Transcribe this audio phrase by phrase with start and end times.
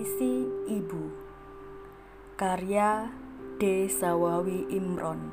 [0.00, 1.12] Puisi Ibu.
[2.40, 3.12] Karya
[3.60, 3.84] D.
[3.84, 5.28] Sawawi Imron.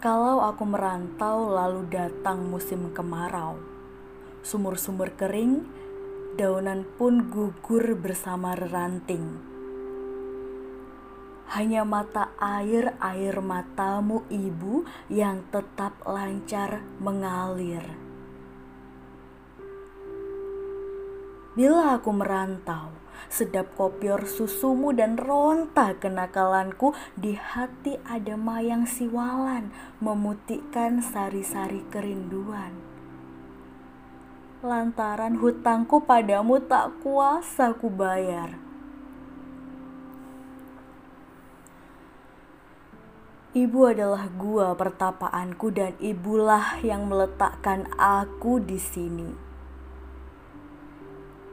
[0.00, 3.60] Kalau aku merantau lalu datang musim kemarau
[4.40, 5.68] Sumur-sumur kering,
[6.40, 9.36] daunan pun gugur bersama ranting.
[11.52, 18.07] Hanya mata air-air matamu ibu yang tetap lancar mengalir
[21.58, 22.94] Bila aku merantau,
[23.26, 32.78] sedap kopior susumu dan ronta kenakalanku di hati ada mayang siwalan memutihkan sari-sari kerinduan.
[34.62, 38.54] Lantaran hutangku padamu tak kuasa ku bayar.
[43.58, 49.47] Ibu adalah gua pertapaanku dan ibulah yang meletakkan aku di sini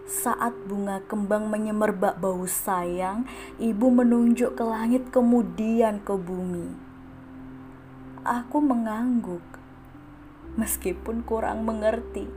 [0.06, 3.25] saat bunga kembang menyemerbak bau sayang,
[3.58, 6.70] ibu menunjuk ke langit kemudian ke bumi.
[8.22, 9.44] Aku mengangguk,
[10.58, 12.30] meskipun kurang mengerti.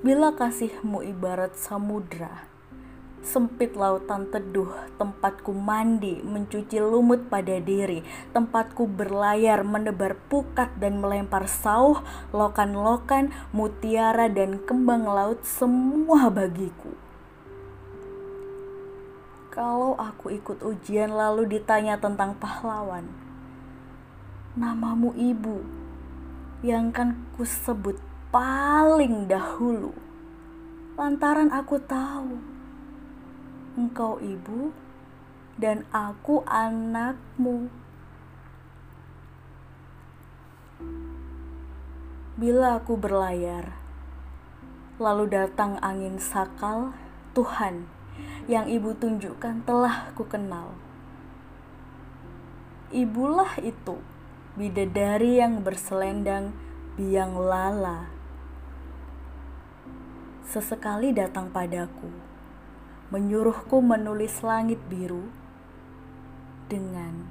[0.00, 2.46] Bila kasihmu ibarat samudra,
[3.20, 8.00] Sempit lautan teduh, tempatku mandi, mencuci lumut pada diri,
[8.32, 12.00] tempatku berlayar, menebar pukat dan melempar sauh,
[12.32, 16.96] lokan-lokan, mutiara dan kembang laut semua bagiku.
[19.52, 23.04] Kalau aku ikut ujian lalu ditanya tentang pahlawan,
[24.56, 25.60] namamu ibu
[26.64, 28.00] yang kan ku sebut
[28.32, 29.92] paling dahulu.
[30.96, 32.59] Lantaran aku tahu
[33.78, 34.74] engkau ibu
[35.60, 37.70] dan aku anakmu.
[42.40, 43.76] Bila aku berlayar,
[44.96, 46.96] lalu datang angin sakal,
[47.36, 47.84] Tuhan
[48.48, 50.72] yang ibu tunjukkan telah ku kenal.
[52.90, 54.00] Ibulah itu,
[54.56, 56.56] bidadari yang berselendang
[56.96, 58.08] biang lala.
[60.48, 62.29] Sesekali datang padaku
[63.10, 65.26] menyuruhku menulis langit biru
[66.70, 67.26] dengan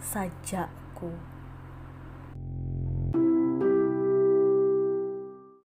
[0.00, 1.35] sajakku.